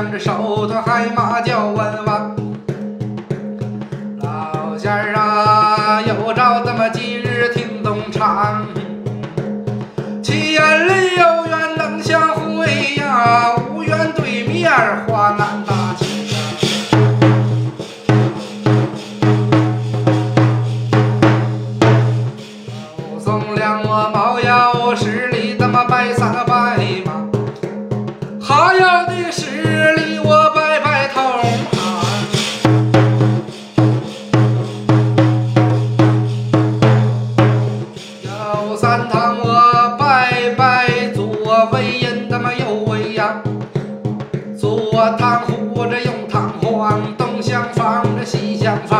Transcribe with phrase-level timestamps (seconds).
[0.00, 2.34] 挽手托海马叫弯弯，
[4.22, 8.64] 老仙儿啊，有朝咱们今日听东唱，
[10.22, 14.70] 其言里有缘能相会呀，无缘对面。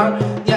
[0.00, 0.49] Yeah.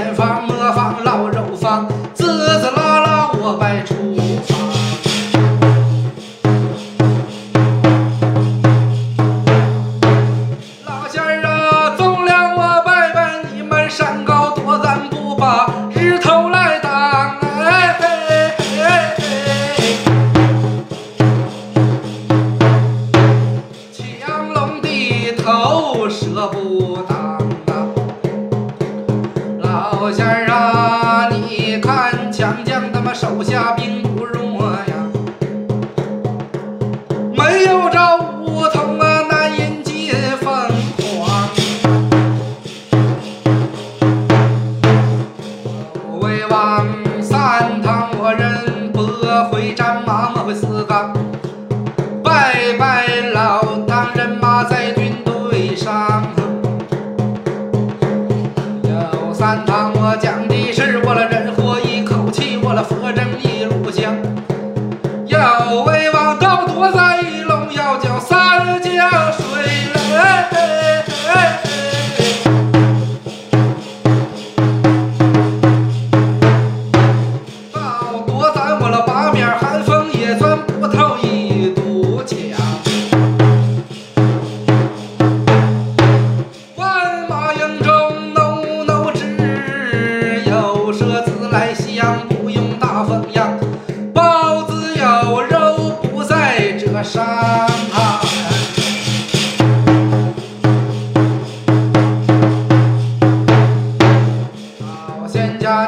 [62.84, 63.53] flor da minha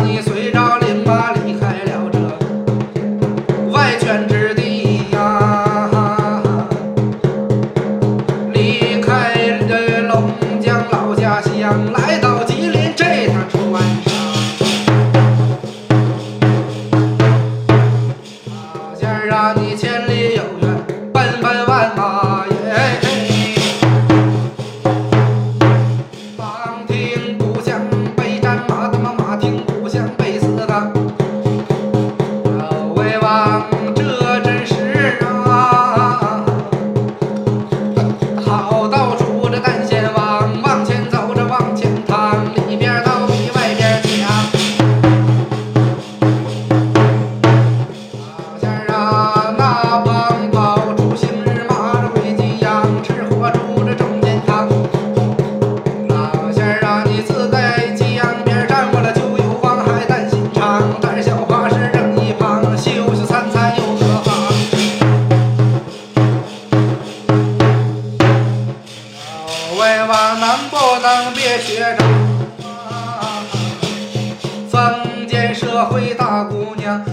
[0.03, 1.94] 你随着零八离开了
[71.65, 72.07] 学长，
[74.69, 77.03] 封建社会大姑娘。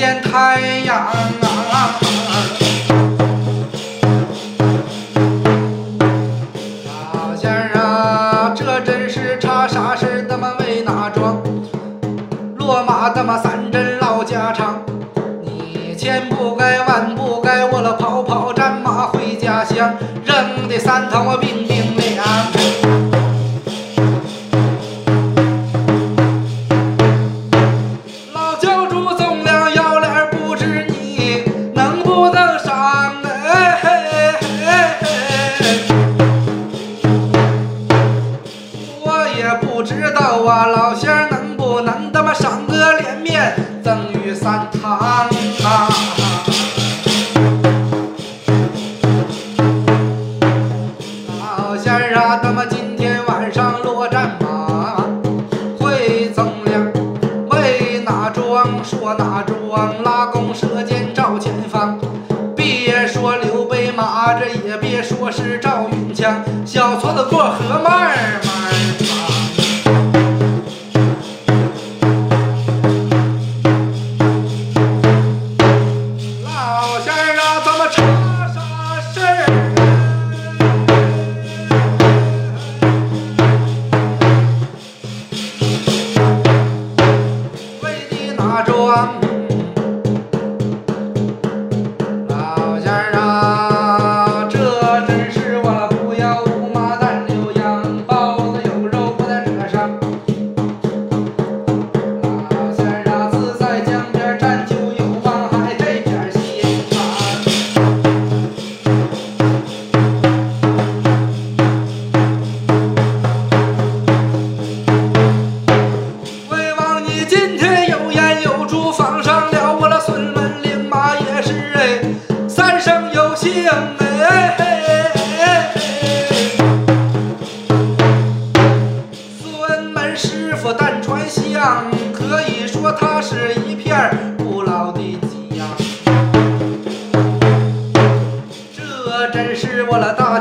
[0.00, 1.90] 见太阳啊！
[7.12, 11.36] 老先啊，这真是差啥事儿他妈没哪装，
[12.56, 14.80] 落马他妈三针老家常，
[15.42, 19.94] 你千不该万不该，我了跑跑战马回家乡，
[20.24, 21.79] 扔的三套我兵。
[58.82, 61.98] 说大柱王拉弓射箭照前方，
[62.56, 68.59] 别说刘备马着，也别说是赵云枪，小矬子过河慢儿嘛。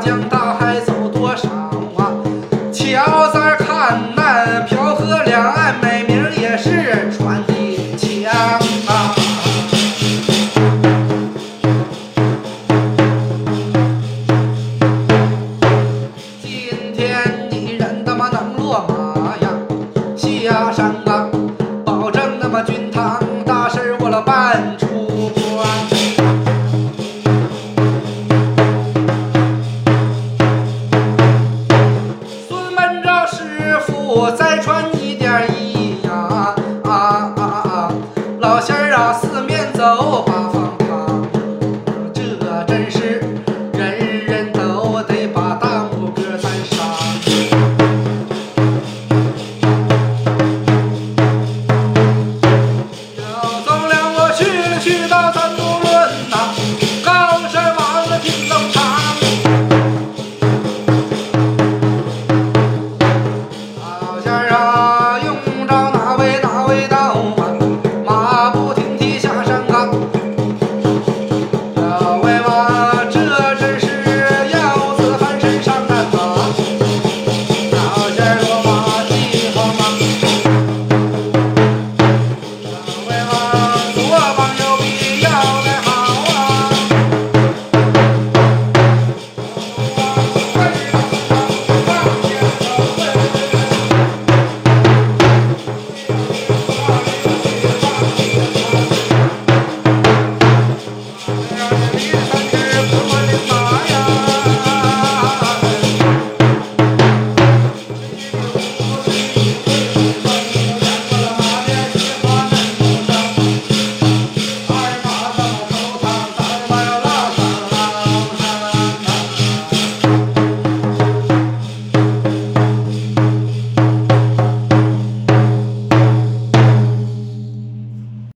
[0.09, 1.68] 向大海走多少